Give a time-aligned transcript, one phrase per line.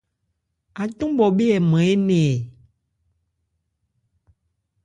[0.81, 2.35] Ácɔn bhɔbhé hɛ nman énɛn ɛ̀?